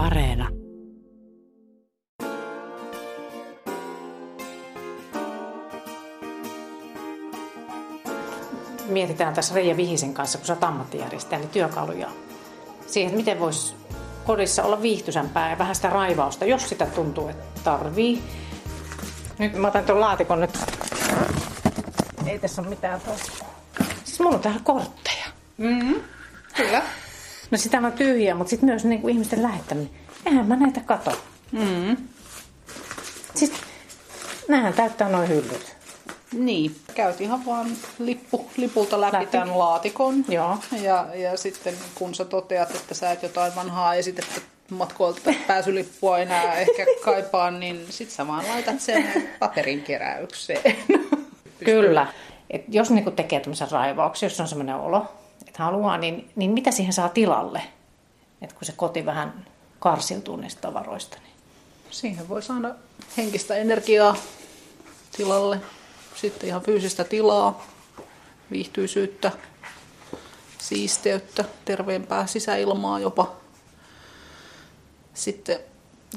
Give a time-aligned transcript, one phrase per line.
[0.00, 0.48] Areena.
[8.88, 12.08] Mietitään tässä Reija Vihisen kanssa, kun sä oot ammattijärjestäjä, niin työkaluja
[12.86, 13.74] siihen, että miten voisi
[14.26, 18.22] kodissa olla viihtyisämpää ja vähän sitä raivausta, jos sitä tuntuu, että tarvii.
[19.38, 20.58] Nyt mä otan tuon laatikon nyt.
[22.26, 23.32] Ei tässä ole mitään tuossa.
[24.04, 25.26] Siis mulla on täällä kortteja.
[25.58, 26.00] Mm-hmm.
[26.56, 26.82] Kyllä.
[27.50, 29.90] No sitä on tyhjiä, mutta sitten myös niin kuin ihmisten lähettäminen.
[30.26, 31.12] Eihän mä näitä kato.
[31.52, 31.96] Mm.
[33.34, 33.52] Siis
[34.48, 35.76] nämähän täyttää noin hyllyt.
[36.32, 36.76] Niin.
[36.94, 39.26] Käyt ihan vaan lippu, lipulta läpi, Läpi.
[39.26, 40.24] tämän laatikon.
[40.28, 40.58] Joo.
[40.82, 44.40] Ja, ja sitten kun sä toteat, että sä et jotain vanhaa esitettä
[44.70, 50.76] matkoilta pääsylippua enää ehkä kaipaa, niin sit sä vaan laitat sen paperin keräykseen.
[51.64, 52.06] Kyllä.
[52.50, 55.06] Et jos niinku tekee tämmöisen raivauksen, jos on semmoinen olo,
[55.60, 57.62] haluaa, niin, niin mitä siihen saa tilalle?
[58.42, 59.46] Et kun se koti vähän
[59.78, 61.16] karsiltuu niistä tavaroista.
[61.22, 61.34] Niin.
[61.90, 62.74] Siihen voi saada
[63.16, 64.16] henkistä energiaa
[65.16, 65.60] tilalle,
[66.14, 67.66] sitten ihan fyysistä tilaa,
[68.50, 69.30] viihtyisyyttä,
[70.58, 73.36] siisteyttä, terveempää sisäilmaa jopa.
[75.14, 75.60] Sitten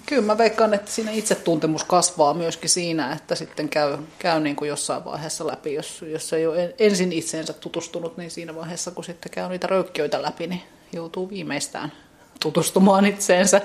[0.05, 4.69] kyllä mä veikkaan, että siinä itsetuntemus kasvaa myöskin siinä, että sitten käy, käy niin kuin
[4.69, 9.03] jossain vaiheessa läpi, jos, jos ei ole en- ensin itseensä tutustunut, niin siinä vaiheessa kun
[9.03, 11.91] sitten käy niitä röykkiöitä läpi, niin joutuu viimeistään
[12.39, 13.61] tutustumaan itseensä.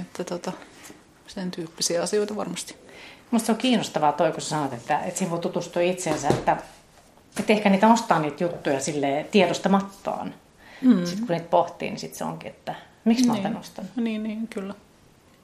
[0.00, 0.52] Että tota,
[1.26, 2.74] sen tyyppisiä asioita varmasti.
[3.36, 6.56] Se on kiinnostavaa toi, kun sä sanot, että, että siinä voi tutustua itseensä, että,
[7.40, 10.34] että ehkä niitä ostaa niitä juttuja sille tiedostamattaan.
[10.82, 11.06] Mm.
[11.06, 12.74] Sitten kun niitä pohtii, niin sitten se onkin, että
[13.04, 13.90] miksi mä oon tän ostanut.
[13.96, 14.74] Niin, niin, kyllä.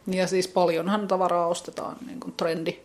[0.06, 2.78] Ja siis paljonhan tavaraa ostetaan niin kuin trendi,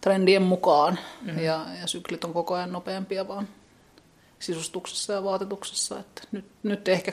[0.00, 0.98] trendien mukaan.
[1.22, 1.38] Mm.
[1.38, 3.48] Ja, ja syklit on koko ajan nopeampia vaan
[4.38, 5.98] sisustuksessa ja vaatetuksessa.
[5.98, 7.12] Että nyt, nyt ehkä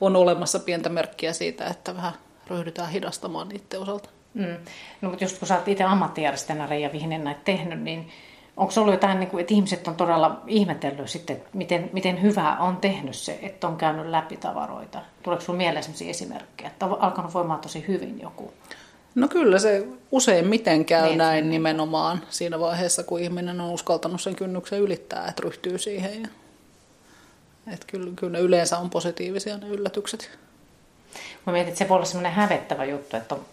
[0.00, 2.12] on olemassa pientä merkkiä siitä, että vähän
[2.46, 4.10] ryhdytään hidastamaan niiden osalta.
[4.34, 4.56] Mm.
[5.00, 8.08] No, mutta just kun sä oot itse ammattijärjestäjänä Reija Vihinen näitä tehnyt, niin
[8.58, 12.56] onko ollut jotain, niin kuin, että ihmiset on todella ihmetellyt sitten, että miten, miten hyvä
[12.60, 15.00] on tehnyt se, että on käynyt läpi tavaroita?
[15.22, 18.52] Tuleeko sinulla mieleen sellaisia esimerkkejä, että on alkanut voimaan tosi hyvin joku?
[19.14, 24.20] No kyllä se useimmiten käy Niin, niin, näin nimenomaan siinä vaiheessa, kun ihminen on uskaltanut
[24.20, 26.22] sen kynnyksen ylittää, että ryhtyy siihen.
[26.22, 26.28] Ja,
[27.72, 30.38] että kyllä, kyllä ne yleensä on positiivisia ne yllätykset.
[31.46, 33.44] Mä mietin, että se voi olla semmoinen hävettävä juttu, että on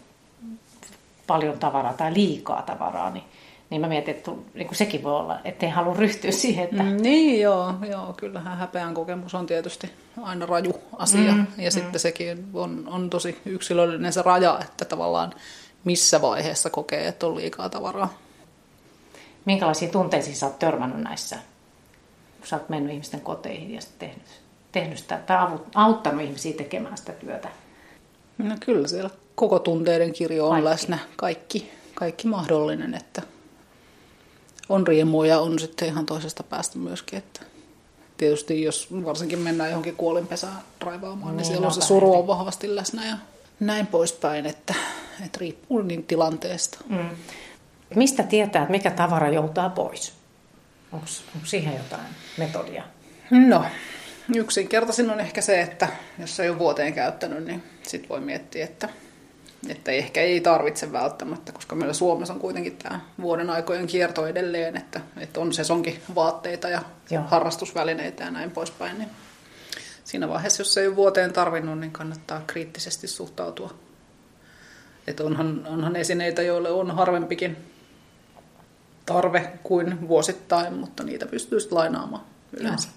[1.26, 3.24] paljon tavaraa tai liikaa tavaraa, niin,
[3.70, 7.02] niin mä mietin, että niin kuin sekin voi olla, ettei halua ryhtyä siihen, että Mm,
[7.02, 9.90] niin joo, joo, kyllähän häpeän kokemus on tietysti
[10.22, 11.32] aina raju asia.
[11.32, 11.74] Mm, ja mm.
[11.74, 15.32] sitten sekin on, on tosi yksilöllinen se raja, että tavallaan
[15.84, 18.18] missä vaiheessa kokee, että on liikaa tavaraa.
[19.44, 21.36] minkälaisiin tunteisiin sä oot törmännyt näissä,
[22.38, 24.26] kun sä oot mennyt ihmisten koteihin ja sitten tehnyt,
[24.72, 27.48] tehnyt sitä, tai auttanut ihmisiä tekemään sitä työtä.
[28.38, 30.70] No kyllä siellä koko tunteiden kirjo on kaikki.
[30.70, 33.22] läsnä, kaikki, kaikki mahdollinen, että
[34.68, 37.40] on riemua ja on sitten ihan toisesta päästä myöskin, että
[38.16, 42.14] tietysti jos varsinkin mennään johonkin kuolinpesään raivaamaan, niin, Niin, siellä no on se vähän suru
[42.14, 43.16] on vahvasti läsnä ja
[43.60, 44.74] näin poispäin, että,
[45.24, 46.78] että riippuu niin tilanteesta.
[46.88, 47.08] Mm.
[47.94, 50.12] Mistä tietää, että mikä tavara joutaa pois?
[50.92, 51.06] Onko
[51.44, 52.06] siihen jotain
[52.38, 52.84] metodia?
[53.30, 53.64] No,
[54.34, 55.88] yksinkertaisin on ehkä se, että
[56.18, 58.88] jos ei ole vuoteen käyttänyt, niin sit voi miettiä, että,
[59.70, 64.76] että ehkä ei tarvitse välttämättä, koska meillä Suomessa on kuitenkin tämä vuoden aikojen kierto edelleen,
[64.76, 67.20] että, että on sesonkin vaatteita ja Joo.
[67.20, 67.22] Joo.
[67.30, 68.98] harrastusvälineitä ja näin poispäin.
[68.98, 69.10] Niin
[70.04, 73.74] siinä vaiheessa, jos ei ole vuoteen tarvinnut, niin kannattaa kriittisesti suhtautua.
[75.06, 77.56] Että onhan, onhan esineitä, joille on harvempikin
[79.06, 82.22] tarve kuin vuosittain, mutta niitä pystyy sitten lainaamaan
[82.60, 82.88] yleensä.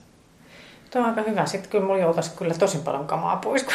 [0.91, 1.45] Tuo on aika hyvä.
[1.45, 3.63] Sitten kyllä mulla joutaisi kyllä tosi paljon kamaa pois.
[3.63, 3.73] kun-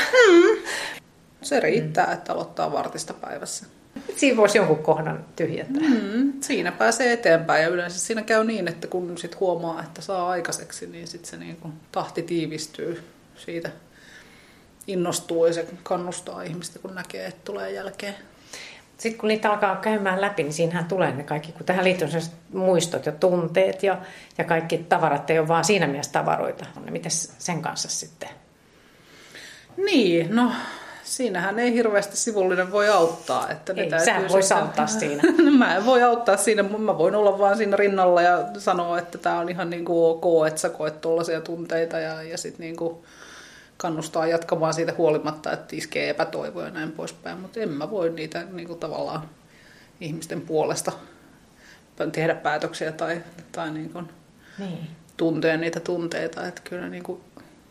[1.44, 3.66] Se riittää, että aloittaa vartista päivässä.
[4.16, 5.88] Siinä voisi jonkun kohdan tyhjentää.
[5.88, 10.30] Mm, siinä pääsee eteenpäin ja yleensä siinä käy niin, että kun sit huomaa, että saa
[10.30, 11.58] aikaiseksi, niin sit se niin
[11.92, 13.04] tahti tiivistyy
[13.36, 13.70] siitä.
[14.86, 18.14] Innostuu ja se kannustaa ihmistä, kun näkee, että tulee jälkeen.
[18.98, 22.08] Sitten kun niitä alkaa käymään läpi, niin siinähän tulee ne kaikki, kun tähän liittyy
[22.52, 23.98] muistot ja tunteet ja,
[24.38, 26.66] ja kaikki tavarat ei ole vaan siinä mielessä tavaroita.
[26.90, 28.28] Miten sen kanssa sitten?
[29.76, 30.52] Niin, no
[31.04, 33.50] siinähän ei hirveästi sivullinen voi auttaa.
[33.50, 35.22] Että ne Ei, sä sitten- auttaa siinä.
[35.44, 39.18] No, mä en voi auttaa siinä, mä voin olla vaan siinä rinnalla ja sanoa, että
[39.18, 42.76] tämä on ihan niin kuin ok, että sä koet tuollaisia tunteita ja, ja sitten niin
[42.76, 42.96] kuin
[43.76, 47.38] kannustaa jatkamaan siitä huolimatta, että iskee epätoivoa ja näin poispäin.
[47.38, 49.28] Mutta en mä voi niitä niin kuin tavallaan
[50.00, 50.92] ihmisten puolesta
[52.12, 53.22] tehdä päätöksiä tai,
[53.52, 54.08] tai niin kuin
[54.58, 54.78] Niin.
[55.16, 56.46] tuntea niitä tunteita.
[56.46, 57.20] Että kyllä niin kuin,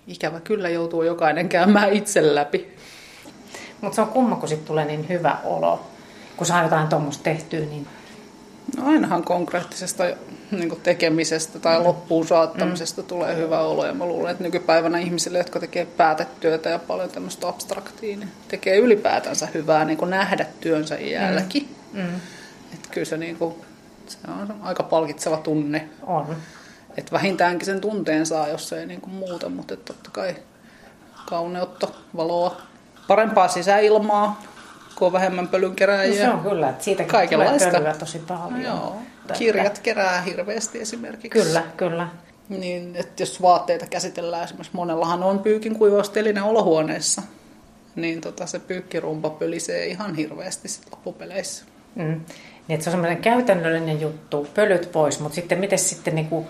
[0.08, 2.76] ikävä kyllä joutuu jokainen käymään itse läpi.
[3.84, 5.88] Mutta se on kumma, kun sitten tulee niin hyvä olo.
[6.38, 7.88] Kun saa jotain tuommoista tehtyä, niin
[8.78, 10.04] No ainahan konkreettisesta
[10.52, 11.86] niin tekemisestä tai mm.
[11.86, 13.08] loppuun saattamisesta mm.
[13.08, 13.86] tulee hyvä olo.
[13.86, 18.78] Ja mä luulen, että nykypäivänä ihmisille, jotka tekee päätetyötä ja paljon tämmöistä abstraktia, niin tekee
[18.78, 21.70] ylipäätänsä hyvää niin nähdä työnsä jälki.
[21.94, 22.02] Mm.
[22.02, 22.16] Mm.
[22.74, 23.56] Että kyllä se, niin kuin,
[24.08, 25.90] se on aika palkitseva tunne.
[26.04, 26.36] On.
[26.98, 30.36] Että vähintäänkin sen tunteen saa, jos ei niin kuin muuta, mutta totta kai
[31.26, 32.62] kauneutta, valoa,
[33.08, 34.42] parempaa sisäilmaa,
[34.96, 36.26] kun on vähemmän pölyn kerääjiä.
[36.26, 37.70] No se on kyllä, että siitä Kaikenlaista.
[37.70, 38.62] tulee pölyä tosi paljon.
[38.62, 38.96] Joo.
[39.38, 41.30] Kirjat kerää hirveästi esimerkiksi.
[41.30, 42.08] Kyllä, kyllä.
[42.50, 47.22] Niin, että jos vaatteita käsitellään, esimerkiksi monellahan on pyykin kuivausteline olohuoneessa,
[47.96, 51.66] niin tota, se pyykkirumpa pölisee ihan hirveästi sit loppupeleissä.
[51.96, 52.04] Mm.
[52.04, 56.48] Niin, että se on semmoinen käytännöllinen juttu, pölyt pois, mutta sitten miten sitten, niin kuin,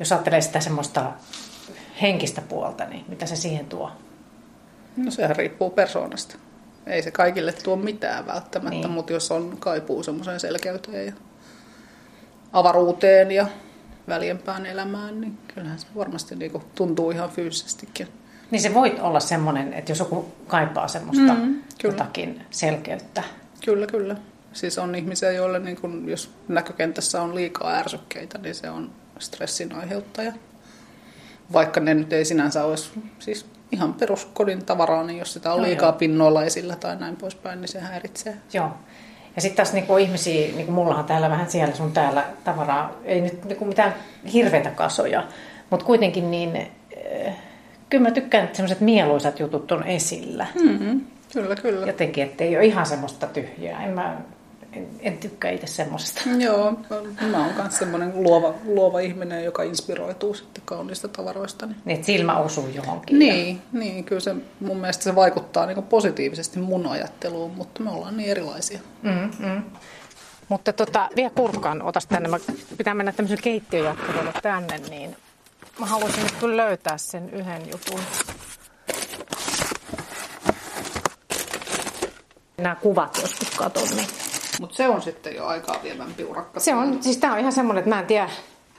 [0.00, 1.12] jos ajattelee sitä semmoista
[2.02, 3.90] henkistä puolta, niin mitä se siihen tuo?
[4.96, 6.36] No sehän riippuu persoonasta.
[6.86, 8.90] Ei se kaikille tuo mitään välttämättä, niin.
[8.90, 11.12] mutta jos on kaipuu semmoiseen selkeyteen ja
[12.52, 13.46] avaruuteen ja
[14.08, 18.08] väljempään elämään, niin kyllähän se varmasti niin kuin tuntuu ihan fyysisestikin.
[18.50, 23.22] Niin se voi olla semmoinen, että jos joku kaipaa semmoista mm, jotakin selkeyttä.
[23.64, 24.16] Kyllä, kyllä.
[24.52, 29.74] Siis on ihmisiä, joille niin kun, jos näkökentässä on liikaa ärsykkeitä, niin se on stressin
[29.74, 30.32] aiheuttaja.
[31.52, 35.88] Vaikka ne nyt ei sinänsä olisi siis ihan peruskodin tavaraa, niin jos sitä on liikaa
[35.88, 35.98] joo.
[35.98, 38.36] pinnoilla esillä tai näin poispäin, niin se häiritsee.
[38.52, 38.70] Joo.
[39.36, 43.44] Ja sitten taas niinku ihmisiä, niinku mullahan täällä vähän siellä sun täällä tavaraa, ei nyt
[43.44, 43.94] niinku mitään
[44.32, 45.24] hirveitä kasoja,
[45.70, 47.34] mutta kuitenkin niin, äh,
[47.90, 50.46] kyllä mä tykkään, että semmoiset mieluisat jutut on esillä.
[50.62, 51.00] Mm-hmm.
[51.32, 51.86] Kyllä, kyllä.
[51.86, 53.84] Jotenkin, ettei ole ihan semmoista tyhjää.
[53.84, 54.16] En mä
[54.72, 56.20] en, en tykkää itse semmoisesta.
[56.44, 56.72] Joo,
[57.30, 61.66] mä oon myös semmoinen luova, luova ihminen, joka inspiroituu sitten kauniista tavaroista.
[61.66, 63.18] Niin, niin että silmä osuu johonkin.
[63.18, 63.78] Niin, ja...
[63.78, 68.30] niin, kyllä se mun mielestä se vaikuttaa niin positiivisesti mun ajatteluun, mutta me ollaan niin
[68.30, 68.80] erilaisia.
[69.02, 69.62] Mm-hmm.
[70.48, 72.28] Mutta tota, vielä kurkkaan otas tänne.
[72.28, 72.36] Mä
[72.78, 75.16] pitää mennä tämmöisen keittiöjatkelulle tänne, niin
[75.78, 78.00] mä haluaisin nyt kyllä löytää sen yhden jutun.
[82.56, 84.06] Nämä kuvat joskus katon, niin
[84.60, 86.60] mutta se on sitten jo aikaa vievämpi urakka.
[86.60, 88.28] Se on, siis tämä on ihan semmoinen, että mä en tiedä,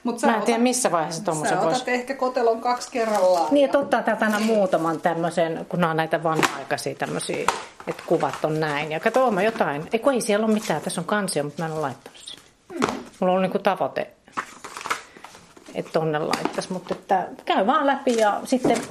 [0.03, 1.85] Mut mä en otat, tiedä missä vaiheessa tuommoisen voisi...
[1.85, 3.47] Sä ehkä kotelon kaksi kerrallaan.
[3.51, 7.45] Niin, että ottaa täältä aina muutaman tämmöisen, kun nämä on näitä vanha-aikaisia tämmöisiä,
[7.87, 8.91] että kuvat on näin.
[8.91, 9.89] Ja kato, mä jotain.
[9.93, 12.39] Ei kun ei siellä ole mitään, tässä on kansio, mutta mä en ole laittanut sen.
[12.73, 13.03] Hmm.
[13.19, 14.11] Mulla on niinku tavoite,
[15.75, 18.81] että tonne laittaisi, mutta että käy vaan läpi ja sitten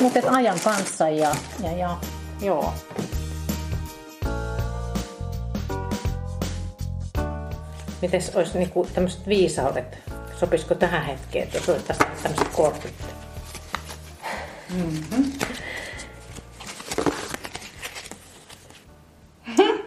[0.00, 1.96] mutta ajan kanssa ja, ja, ja
[2.40, 2.72] joo.
[8.02, 9.98] Miten olisi niinku tämmöiset viisaudet?
[10.40, 11.86] Sopisiko tähän hetkeen, että olisi
[12.22, 12.94] tämmöiset kortit?
[14.74, 15.32] Mm-hmm.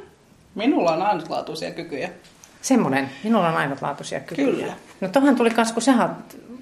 [0.55, 2.09] Minulla on ainutlaatuisia kykyjä.
[2.61, 3.09] Semmoinen.
[3.23, 4.47] Minulla on ainutlaatuisia kykyjä.
[4.47, 4.73] Kyllä.
[5.01, 6.15] No tuohan tuli kanssa, kun sehän on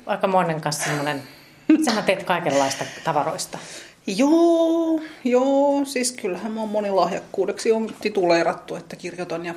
[0.05, 1.23] aika monen kanssa semmoinen,
[1.85, 3.57] sähän teet kaikenlaista tavaroista.
[4.07, 9.53] Joo, joo, siis kyllähän mä oon monilahjakkuudeksi on tituleerattu, että kirjoitan ja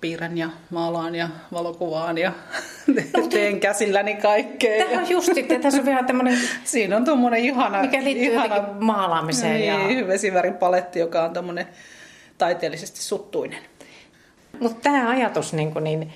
[0.00, 2.32] piirrän ja maalaan ja valokuvaan ja
[3.30, 4.84] teen käsilläni kaikkea.
[4.84, 6.38] Tämä on just sitten, tässä on vielä tämmöinen...
[6.64, 7.82] Siinä on tuommoinen ihana...
[7.82, 9.54] Mikä liittyy ihana, maalaamiseen.
[9.88, 10.06] Niin, ja...
[10.06, 11.68] vesiväripaletti, joka on tämmöinen
[12.38, 13.58] taiteellisesti suttuinen.
[14.60, 16.12] Mutta tämä ajatus, niin, kuin, niin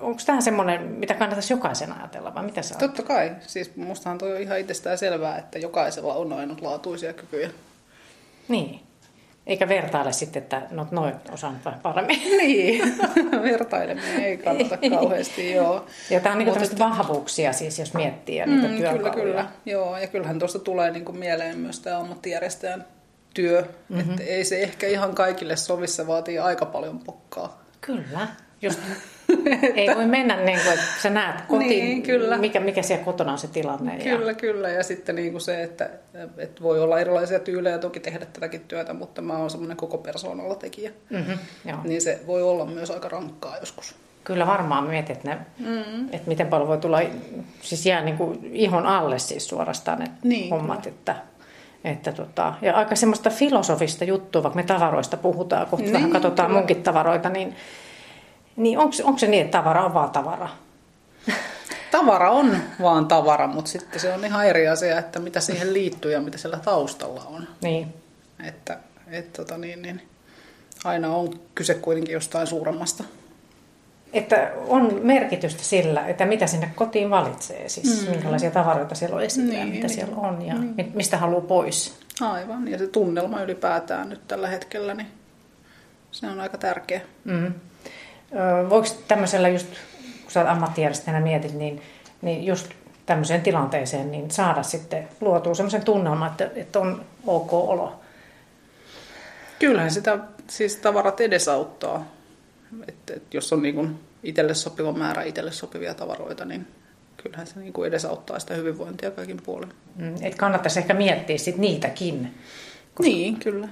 [0.00, 3.32] onko tämä semmoinen, mitä kannattaisi jokaisen ajatella vai mitä sä Totta kai.
[3.40, 7.50] Siis mustahan toi on ihan itsestään selvää, että jokaisella on ainutlaatuisia kykyjä.
[8.48, 8.87] Niin.
[9.48, 12.18] Eikä vertaile sitten, että no noin osaan paremmin.
[12.38, 12.98] Niin,
[13.42, 15.86] vertaileminen ei kannata kauheasti, joo.
[16.10, 19.46] Ja tämä on niin Mutta, vahvuuksia siis, jos miettii ja niitä mm, Kyllä, kyllä.
[19.66, 22.84] Joo, ja kyllähän tuosta tulee niin kuin mieleen myös tämä ammattijärjestäjän
[23.34, 23.64] työ.
[23.88, 24.10] Mm-hmm.
[24.10, 27.62] Että ei se ehkä ihan kaikille sovi, se vaatii aika paljon pokkaa.
[27.80, 28.28] Kyllä,
[28.62, 28.80] just
[29.74, 32.38] Ei voi mennä niin kuin, että sä näet kotiin, niin, kyllä.
[32.38, 33.98] Mikä, mikä siellä kotona on se tilanne.
[33.98, 34.34] Kyllä, ja...
[34.34, 34.68] kyllä.
[34.68, 35.90] Ja sitten niin kuin se, että,
[36.38, 40.54] että voi olla erilaisia tyylejä toki tehdä tätäkin työtä, mutta mä oon semmoinen koko persoonalla
[40.54, 40.90] tekijä.
[41.10, 41.78] Mm-hmm, joo.
[41.84, 43.94] Niin se voi olla myös aika rankkaa joskus.
[44.24, 46.04] Kyllä varmaan mietit, että, ne, mm.
[46.12, 47.00] että miten paljon voi tulla,
[47.60, 50.96] siis jää niin kuin ihon alle siis suorastaan ne niin, hommat, kyllä.
[50.96, 51.16] että
[51.84, 56.48] että tota, ja aika semmoista filosofista juttua, vaikka me tavaroista puhutaan, kun niin, vähän katsotaan
[56.48, 56.58] kyllä.
[56.58, 57.56] munkin tavaroita, niin
[58.58, 60.48] niin onko se niin, että tavara on vaan tavara?
[61.90, 66.12] Tavara on vaan tavara, mutta sitten se on ihan eri asia, että mitä siihen liittyy
[66.12, 67.48] ja mitä siellä taustalla on.
[67.60, 67.94] Niin.
[68.44, 68.78] Että
[69.10, 70.02] et, tota, niin, niin,
[70.84, 73.04] aina on kyse kuitenkin jostain suuremmasta.
[74.12, 78.10] Että on merkitystä sillä, että mitä sinne kotiin valitsee, siis mm.
[78.10, 79.94] minkälaisia tavaroita siellä on esillä niin, mitä niin.
[79.94, 80.92] siellä on ja niin.
[80.94, 81.98] mistä haluaa pois.
[82.20, 85.08] Aivan, ja se tunnelma ylipäätään nyt tällä hetkellä, niin
[86.10, 87.00] se on aika tärkeä.
[87.24, 87.54] Mm.
[88.70, 89.66] Voiko tämmöisellä just,
[90.22, 91.82] kun sä ammattijärjestäjänä mietit, niin,
[92.22, 92.68] niin just
[93.06, 98.00] tämmöiseen tilanteeseen, niin saada sitten luotua semmoisen tunnelman, että, että on ok olo?
[99.58, 102.06] Kyllähän sitä siis tavarat edesauttaa.
[102.88, 106.66] Että, että jos on niin itselle sopiva määrä itselle sopivia tavaroita, niin
[107.16, 109.72] kyllähän se niin kuin edesauttaa sitä hyvinvointia kaikin puolin.
[109.96, 112.34] Mm, et kannattaisi ehkä miettiä sit niitäkin.
[112.94, 113.10] Koska...
[113.10, 113.68] Niin, kyllä.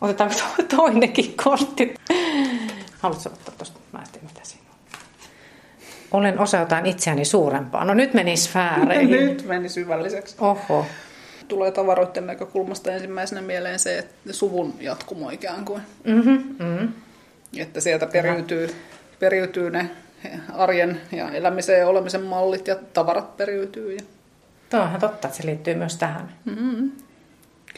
[0.00, 0.36] Otetaanko
[0.76, 1.94] toinenkin kortti?
[3.00, 3.80] Haluatko ottaa tuosta?
[3.92, 4.98] Mä en tiedä, mitä siinä on.
[6.10, 7.84] Olen osa jotain itseäni suurempaa.
[7.84, 9.26] No nyt meni sfääreihin.
[9.26, 10.36] nyt meni syvälliseksi.
[10.40, 10.86] Oho.
[11.48, 15.82] Tulee tavaroiden näkökulmasta ensimmäisenä mieleen se, että suvun jatkumo ikään kuin.
[16.04, 16.92] Mm-hmm, mm-hmm.
[17.56, 18.74] Että sieltä periytyy,
[19.18, 19.90] periytyy ne
[20.52, 23.96] arjen ja elämisen ja olemisen mallit ja tavarat periytyy.
[23.96, 24.02] Ja...
[24.70, 26.32] Tuo on totta, että se liittyy myös tähän.
[26.44, 26.90] Mm-hmm.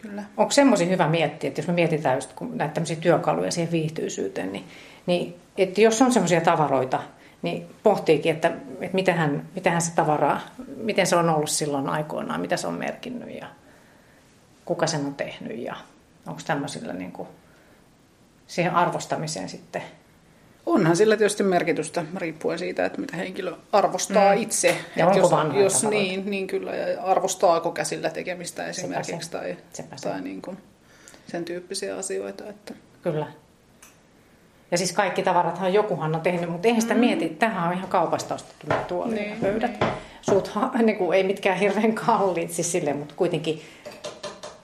[0.03, 0.25] Kyllä.
[0.37, 4.65] Onko semmoisia hyvä miettiä, että jos me mietitään just näitä tämmöisiä työkaluja siihen viihtyisyyteen, niin,
[5.07, 7.03] niin että jos on semmoisia tavaroita,
[7.43, 8.49] niin pohtiikin, että,
[8.81, 10.41] että mitähän, mitähän se tavara,
[10.77, 13.47] miten se on ollut silloin aikoinaan, mitä se on merkinnyt ja
[14.65, 15.77] kuka sen on tehnyt ja
[16.27, 17.29] onko tämmöisillä niin kuin,
[18.47, 19.83] siihen arvostamiseen sitten
[20.67, 24.43] Onhan sillä tietysti merkitystä riippuen siitä, että mitä henkilö arvostaa mm.
[24.43, 24.77] itse.
[24.97, 29.31] Ja onko jos, jos niin, niin kyllä, ja arvostaako käsillä tekemistä esimerkiksi se.
[29.31, 29.57] tai,
[30.03, 30.59] tai niin kuin
[31.27, 32.49] sen tyyppisiä asioita.
[32.49, 32.75] Että.
[33.03, 33.27] Kyllä.
[34.71, 37.01] Ja siis kaikki tavarathan jokuhan on tehnyt, mutta eihän sitä mm.
[37.01, 39.81] mieti, että tämähän on ihan kaupasta ostettu tuolit niin, pöydät.
[39.81, 39.93] Niin.
[40.23, 43.63] Suuthan, niin kuin, ei mitkään hirveän kalliit siis silleen, mutta kuitenkin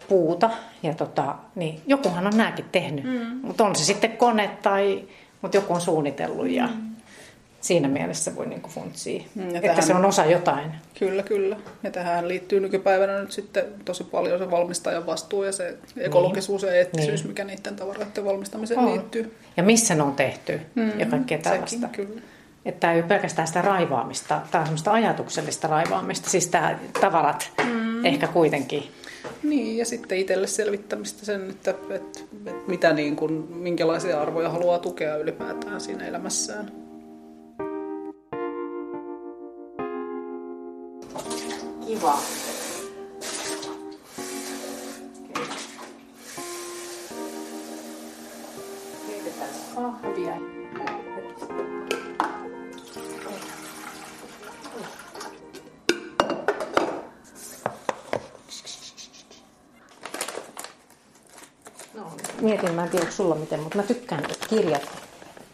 [0.09, 0.50] puuta.
[0.83, 3.05] Ja tota, niin jokuhan on nämäkin tehnyt.
[3.05, 3.40] Mm.
[3.43, 5.05] Mutta on se sitten kone tai
[5.42, 6.97] mutta joku on suunnitellut ja mm.
[7.61, 10.71] siinä mielessä voi niin funtsia, mm, että tähän, se on osa jotain.
[10.99, 11.57] Kyllä, kyllä.
[11.83, 16.73] Ja tähän liittyy nykypäivänä nyt sitten tosi paljon se valmistajan vastuu ja se ekologisuus niin.
[16.73, 17.30] ja eettisyys, niin.
[17.30, 18.92] mikä niiden tavaroiden valmistamiseen on.
[18.92, 19.37] liittyy.
[19.57, 21.80] Ja missä ne on tehty mm, ja kaikkea tällaista.
[21.80, 22.21] Sekin, kyllä.
[22.64, 27.50] Että tämä ei ole pelkästään sitä raivaamista, tämä on semmoista ajatuksellista raivaamista, siis tämä tavarat
[27.64, 27.77] mm.
[28.05, 28.83] Ehkä kuitenkin
[29.43, 34.78] niin, ja sitten itselle selvittämistä sen, että, että, että mitä niin kuin, minkälaisia arvoja haluaa
[34.78, 36.73] tukea ylipäätään siinä elämässään.
[41.87, 42.19] Kiva.
[62.40, 64.88] Mietin, mä en tiedä sulla miten, mutta mä tykkään kirjat,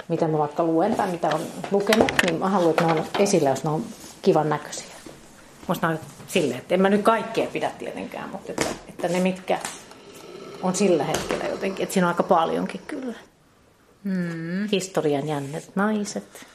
[0.09, 3.51] mitä mä vaikka luen tai mitä on lukenut, niin mä haluan, että ne on esillä,
[3.51, 3.85] jos ne on
[4.23, 4.95] kivan näköisiä.
[5.67, 9.59] Musta on silleen, että en mä nyt kaikkea pidä tietenkään, mutta että, että ne mitkä
[10.63, 13.15] on sillä hetkellä jotenkin, että siinä on aika paljonkin kyllä.
[14.05, 14.69] Hmm.
[14.73, 16.47] Historian jännet naiset.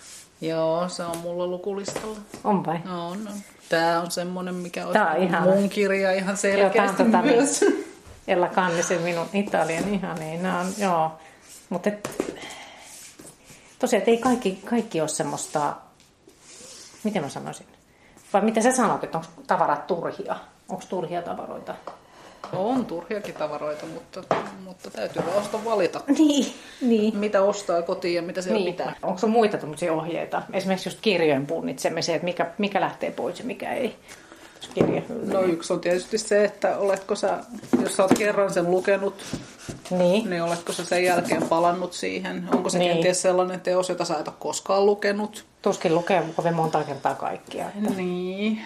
[0.42, 2.18] Joo, se on mulla lukulistalla.
[2.44, 2.80] On vai?
[2.86, 3.34] No, on, on.
[3.70, 5.44] Tää on semmonen, mikä on, on ihan...
[5.44, 7.62] mun kirja ihan selkeästi Joo, on tota, myös.
[7.62, 7.89] Niin,
[8.30, 11.12] Ella Kannisen minun Italian ihan niin, on, joo.
[11.70, 11.90] Mutta
[13.80, 15.76] tosiaan, että ei kaikki, kaikki ole semmoista,
[17.04, 17.66] miten mä sanoisin,
[18.34, 20.36] vai mitä sä sanot, että onko tavarat turhia?
[20.70, 21.76] Onko turhia tavaroita?
[22.54, 24.24] On turhiakin tavaroita, mutta,
[24.64, 26.02] mutta täytyy ostaa valita.
[26.18, 27.18] Niin, niin.
[27.18, 28.66] Mitä ostaa kotiin ja mitä se niin.
[28.66, 28.96] pitää.
[29.04, 29.58] Onko muita
[29.92, 30.42] ohjeita?
[30.54, 33.96] Esimerkiksi just kirjojen punnitsemiseen, että mikä, mikä lähtee pois ja mikä ei
[34.68, 35.30] kirjahyllyyn?
[35.30, 37.40] No yksi on tietysti se, että oletko sä,
[37.82, 39.24] jos sä oot kerran sen lukenut,
[39.90, 42.50] niin, niin oletko sä sen jälkeen palannut siihen?
[42.54, 42.92] Onko se niin.
[42.92, 45.46] kenties sellainen teos, jota sä et ole koskaan lukenut?
[45.62, 47.66] Tuskin lukee kovin monta kertaa kaikkia.
[47.68, 47.94] Että...
[47.96, 48.62] Niin.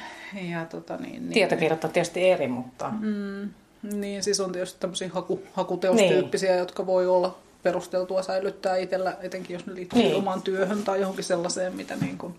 [0.52, 1.34] Ja, tota, niin, niin.
[1.34, 2.92] Tietokirjat on tietysti eri, mutta...
[3.02, 3.50] Mm,
[3.84, 6.60] niin, siis on tietysti tämmöisiä haku, hakuteostyyppisiä, niin.
[6.60, 10.16] jotka voi olla perusteltua säilyttää itsellä, etenkin jos ne liittyy niin.
[10.16, 12.36] omaan työhön tai johonkin sellaiseen, mitä niin kuin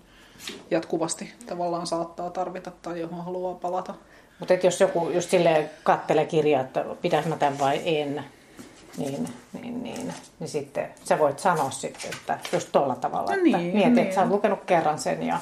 [0.70, 3.94] jatkuvasti tavallaan saattaa tarvita tai johon haluaa palata.
[4.38, 8.24] Mutta jos joku just silleen kattelee kirjaa, että pitäis mä tämän vai en,
[8.96, 13.58] niin, niin, niin, niin sitten sä voit sanoa sitten, että just tuolla tavalla, no että
[13.58, 13.98] niin, mieti, niin.
[13.98, 15.40] että sä oot lukenut kerran sen ja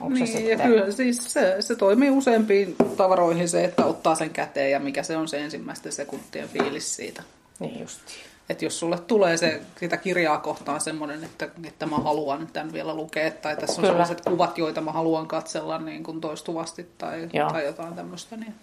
[0.00, 0.58] onko niin, se sitten...
[0.58, 5.02] ja kyllä siis se, se toimii useampiin tavaroihin se, että ottaa sen käteen ja mikä
[5.02, 7.22] se on se ensimmäisten sekuntien fiilis siitä.
[7.58, 8.20] Niin justiin.
[8.48, 12.94] Että jos sulle tulee se, sitä kirjaa kohtaan semmoinen, että, että mä haluan tämän vielä
[12.94, 13.88] lukea, tai tässä on Kyllä.
[13.88, 18.36] sellaiset kuvat, joita mä haluan katsella niin kuin toistuvasti tai, tai jotain tämmöistä.
[18.36, 18.54] Niin.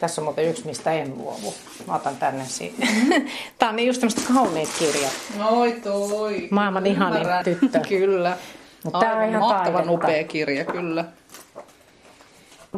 [0.00, 1.54] Tässä on muuten yksi, mistä en luovu.
[1.86, 2.86] Mä otan tänne siitä.
[3.58, 5.12] Tämä on niin just tämmöistä kauniit kirjat.
[5.50, 6.48] Oi toi.
[6.50, 7.80] Maailman ihanin tyttö.
[7.88, 8.36] kyllä.
[8.84, 11.04] Mutta tämä on ihan mahtavan upea kirja, kyllä.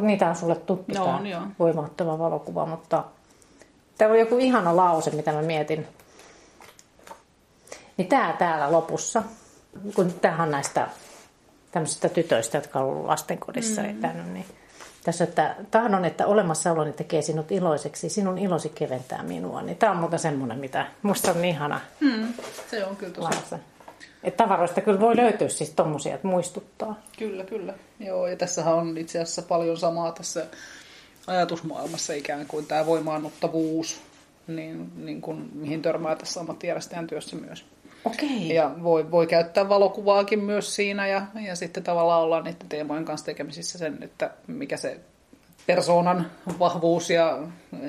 [0.00, 3.04] Niitä on sulle tuttu no, tämä voimattava valokuva, mutta
[3.98, 5.86] Täällä on joku ihana lause, mitä mä mietin.
[7.96, 9.22] Niin tää täällä lopussa,
[9.94, 10.88] kun tähän näistä
[11.72, 13.90] tämmöisistä tytöistä, jotka on ollut lastenkodissa mm.
[13.90, 14.46] etänyt, niin
[15.04, 19.62] tässä, että tahdon, että olemassaoloni tekee sinut iloiseksi, sinun ilosi keventää minua.
[19.62, 21.80] Niin tämä on muuta semmoinen, mitä musta on ihana.
[22.00, 22.34] Hmm,
[22.70, 23.54] se on kyllä tosi.
[24.24, 27.00] Että tavaroista kyllä voi löytyä siis tommosia, että muistuttaa.
[27.18, 27.74] Kyllä, kyllä.
[28.00, 30.46] Joo, ja tässähän on itse asiassa paljon samaa tässä
[31.26, 34.00] ajatusmaailmassa ikään kuin tämä voimaannuttavuus,
[34.46, 37.64] niin, niin kuin, mihin törmää tässä ammattijärjestäjän työssä myös.
[38.04, 38.54] Okei.
[38.54, 43.26] Ja voi, voi käyttää valokuvaakin myös siinä ja, ja sitten tavallaan olla niiden teemojen kanssa
[43.26, 45.00] tekemisissä sen, että mikä se
[45.66, 47.38] persoonan vahvuus ja,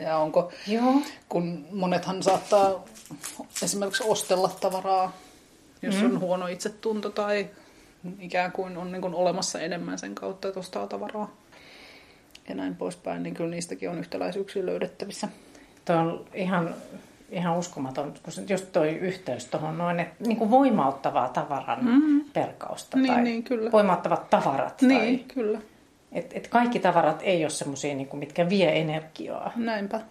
[0.02, 0.94] ja onko, Joo.
[1.30, 2.84] kun monethan saattaa
[3.64, 5.18] esimerkiksi ostella tavaraa,
[5.82, 6.06] jos mm.
[6.06, 7.50] on huono itsetunto tai
[8.20, 11.36] ikään kuin on niin kuin olemassa enemmän sen kautta, että ostaa tavaraa
[12.50, 15.28] ja näin poispäin, niin kyllä niistäkin on yhtäläisyyksiä löydettävissä.
[15.86, 16.76] Tuo on ihan
[17.34, 22.26] ihan uskomaton, kun just toi yhteys tuohon noin, että niin kuin voimauttavaa tavaran mm-hmm.
[22.34, 23.72] perkausta niin, tai niin, kyllä.
[23.72, 24.82] voimauttavat tavarat.
[24.82, 25.62] Niin, tai, kyllä.
[26.12, 29.52] Et, et kaikki tavarat ei ole semmoisia, niin mitkä vie energiaa.
[29.56, 30.02] Näinpä.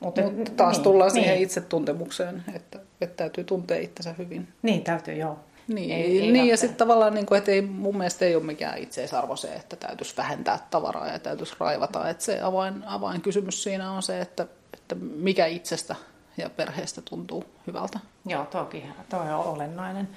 [0.00, 1.24] Mutta Mut taas niin, tullaan niin.
[1.24, 4.48] siihen itsetuntemukseen, että, että täytyy tuntea itsensä hyvin.
[4.62, 5.38] Niin, täytyy, joo.
[5.68, 8.44] Niin, ei, ei niin ja sitten tavallaan, niin kuin, että ei, mun mielestä ei ole
[8.44, 12.08] mikään itseisarvo se, että täytyisi vähentää tavaraa ja täytyisi raivata.
[12.08, 14.46] Että se avain, avainkysymys siinä on se, että,
[14.84, 15.96] että mikä itsestä
[16.36, 17.98] ja perheestä tuntuu hyvältä.
[18.26, 20.08] Joo, toki, toi on olennainen.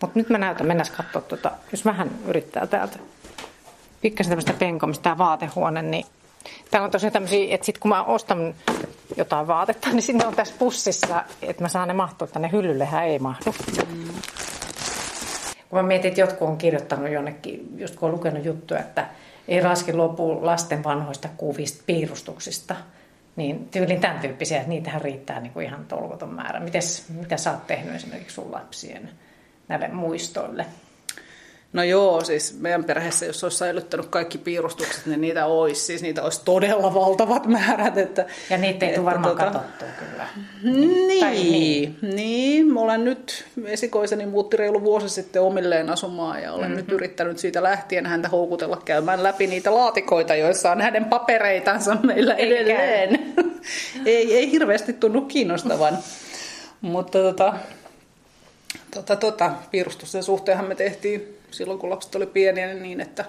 [0.00, 2.98] Mutta nyt mä näytän, mennään katsoa, tuota, jos vähän yrittää täältä
[4.00, 6.06] pikkasen tämmöistä penkomista, tämä vaatehuone, niin
[6.70, 8.54] täällä on tosiaan tämmöisiä, että sitten kun mä ostan
[9.16, 13.18] jotain vaatetta, niin sinne on tässä pussissa, että mä saan ne mahtua tänne hyllyllehän ei
[13.18, 13.54] mahdu.
[13.88, 14.08] Mm.
[15.68, 19.06] Kun mä mietin, että jotkut on kirjoittanut jonnekin, just kun on lukenut juttuja, että
[19.48, 22.76] ei raski lopu lasten vanhoista kuvista, piirustuksista–
[23.36, 26.60] niin tyylin tämän tyyppisiä, että niitähän riittää niin kuin ihan tolkoton määrä.
[26.60, 29.10] Mites, mitä sä oot tehnyt esimerkiksi sun lapsien
[29.68, 30.66] näille muistoille?
[31.72, 36.22] No joo, siis meidän perheessä, jos olisi säilyttänyt kaikki piirustukset, niin niitä olisi, siis niitä
[36.22, 37.98] olisi todella valtavat määrät.
[37.98, 39.50] Että, ja niitä ei tule varmaan tota...
[39.50, 40.26] katsottua kyllä.
[40.62, 42.72] Niin, niin, niin.
[42.72, 46.76] Mä olen nyt, esikoiseni muutti reilu vuosi sitten omilleen asumaan ja olen mm-hmm.
[46.76, 52.34] nyt yrittänyt siitä lähtien häntä houkutella käymään läpi niitä laatikoita, joissa on hänen papereitansa meillä
[52.34, 53.34] ei edelleen.
[54.06, 55.98] ei, ei hirveästi tunnu kiinnostavan.
[56.80, 57.54] Mutta tota,
[58.94, 63.24] tota, tota, piirustusten suhteenhan me tehtiin silloin, kun lapset oli pieniä, niin että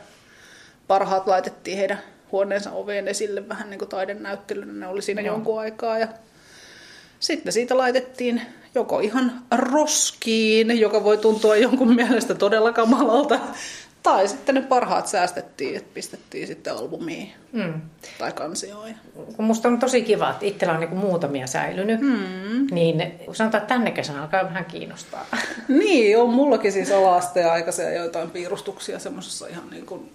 [0.87, 1.99] parhaat laitettiin heidän
[2.31, 4.79] huoneensa oveen esille vähän niin kuin taidenäyttelyyn.
[4.79, 5.27] Ne oli siinä no.
[5.27, 6.07] jonkun aikaa ja
[7.19, 8.41] sitten siitä laitettiin
[8.75, 13.39] joko ihan roskiin, joka voi tuntua jonkun mielestä todella kamalalta,
[14.03, 17.81] tai sitten ne parhaat säästettiin, että pistettiin sitten albumiin mm.
[18.17, 18.95] tai kansioihin.
[19.37, 22.67] Musta on tosi kiva, että itsellä on niin muutamia säilynyt, mm.
[22.71, 25.25] niin sanotaan, että tänne kesänä alkaa vähän kiinnostaa.
[25.67, 30.11] Niin, on mullakin siis ala-asteen aikaisia joitain piirustuksia semmoisessa ihan niin kuin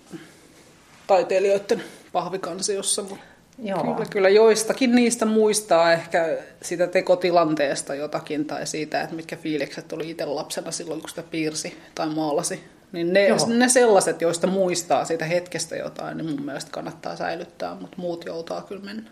[1.06, 3.24] taiteilijoiden pahvikansiossa, mutta
[3.58, 3.82] Joo.
[3.82, 10.10] Kyllä, kyllä joistakin niistä muistaa ehkä sitä tekotilanteesta jotakin tai siitä, että mitkä fiilikset oli
[10.10, 12.64] itse lapsena silloin, kun sitä piirsi tai maalasi.
[12.92, 17.96] Niin ne, ne sellaiset, joista muistaa siitä hetkestä jotain, niin mun mielestä kannattaa säilyttää, mutta
[17.96, 19.10] muut joutaa kyllä mennä.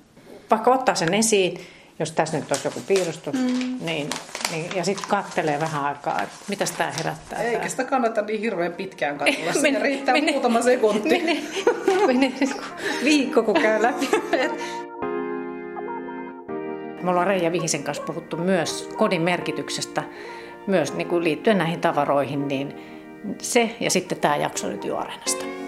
[0.50, 1.60] Vaikka ottaa sen esiin,
[1.98, 3.78] jos tässä nyt olisi joku piirustus, mm.
[3.80, 4.10] niin,
[4.50, 7.42] niin, ja sitten kattelee vähän aikaa, että mitä tämä herättää.
[7.42, 7.68] Eikä tää.
[7.68, 11.08] sitä kannata niin hirveän pitkään katsella, siinä riittää mene, muutama sekunti.
[11.08, 11.42] Mene,
[12.06, 12.32] mene
[13.04, 14.08] viikko, kun käy läpi.
[17.02, 20.02] Me ollaan Reija Vihisen kanssa puhuttu myös kodin merkityksestä,
[20.66, 22.74] myös niin kuin liittyen näihin tavaroihin, niin
[23.42, 25.63] se ja sitten tämä jakso nyt Juareenasta.